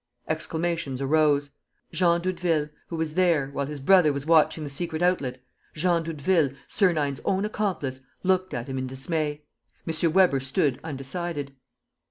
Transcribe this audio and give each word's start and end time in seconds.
Exclamations 0.27 0.99
arose. 0.99 1.51
Jean 1.91 2.19
Doudeville, 2.21 2.71
who 2.87 2.95
was 2.95 3.13
there, 3.13 3.49
while 3.51 3.67
his 3.67 3.79
brother 3.79 4.11
was 4.11 4.25
watching 4.25 4.63
the 4.63 4.69
secret 4.71 5.03
outlet, 5.03 5.39
Jean 5.75 6.01
Doudeville, 6.01 6.55
Sernine's 6.67 7.21
own 7.23 7.45
accomplice, 7.45 8.01
looked 8.23 8.51
at 8.55 8.67
him 8.67 8.79
in 8.79 8.87
dismay. 8.87 9.43
M. 9.87 10.11
Weber 10.11 10.39
stood 10.39 10.79
undecided. 10.83 11.53